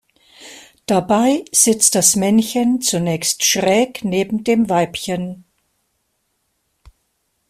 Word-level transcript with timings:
Dabei 0.87 1.45
sitzt 1.51 1.93
das 1.93 2.15
Männchen 2.15 2.81
zunächst 2.81 3.43
schräg 3.45 4.03
neben 4.03 4.43
dem 4.43 4.67
Weibchen. 4.67 5.43